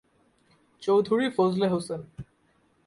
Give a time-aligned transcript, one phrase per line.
[0.81, 2.01] Chowdhury Fazle Hossain.